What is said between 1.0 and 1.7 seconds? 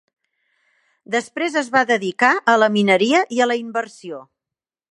Després es